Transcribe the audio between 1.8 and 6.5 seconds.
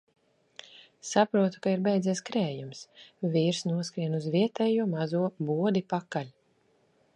beidzies krējums. Vīrs noskrien uz vietējo mazo bodi pakaļ.